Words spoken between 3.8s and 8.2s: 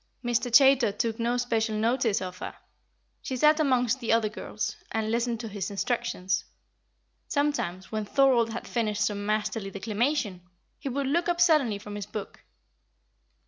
the other girls, and listened to his instructions. Sometimes, when